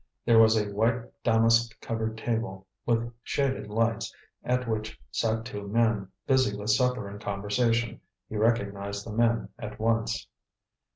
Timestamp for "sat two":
5.11-5.67